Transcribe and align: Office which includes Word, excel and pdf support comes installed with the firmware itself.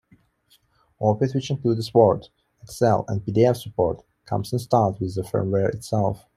Office 0.99 1.35
which 1.35 1.51
includes 1.51 1.93
Word, 1.93 2.29
excel 2.63 3.05
and 3.07 3.21
pdf 3.21 3.55
support 3.55 4.01
comes 4.25 4.51
installed 4.51 4.99
with 4.99 5.13
the 5.13 5.21
firmware 5.21 5.71
itself. 5.75 6.25